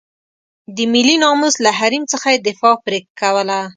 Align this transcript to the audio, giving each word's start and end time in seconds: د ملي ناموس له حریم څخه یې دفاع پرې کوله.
د 0.75 0.77
ملي 0.93 1.15
ناموس 1.23 1.55
له 1.65 1.71
حریم 1.79 2.03
څخه 2.13 2.27
یې 2.33 2.39
دفاع 2.47 2.75
پرې 2.85 2.99
کوله. 3.19 3.59